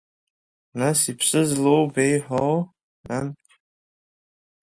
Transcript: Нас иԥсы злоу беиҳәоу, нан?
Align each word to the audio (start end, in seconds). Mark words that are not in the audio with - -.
Нас 0.79 0.99
иԥсы 1.11 1.41
злоу 1.49 1.83
беиҳәоу, 1.93 2.55
нан? 3.07 3.27